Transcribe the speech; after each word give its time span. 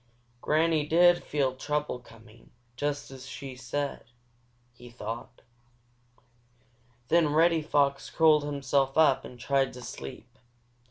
"Granny 0.41 0.83
did 0.83 1.23
feel 1.23 1.55
trouble 1.55 1.99
coming, 1.99 2.49
just 2.75 3.11
as 3.11 3.27
she 3.27 3.55
said," 3.55 4.05
he 4.73 4.89
thought. 4.89 5.43
Then 7.09 7.29
Reddy 7.31 7.61
Fox 7.61 8.09
curled 8.09 8.43
himself 8.43 8.97
up 8.97 9.23
and 9.25 9.39
tried 9.39 9.73
to 9.73 9.83
sleep. 9.83 10.39